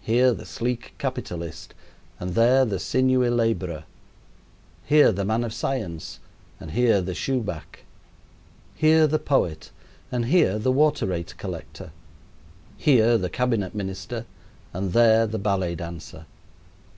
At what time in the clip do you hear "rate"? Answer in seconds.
11.08-11.34